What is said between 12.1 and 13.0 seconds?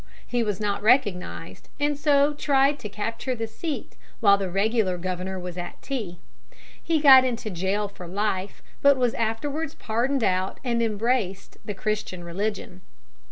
religion.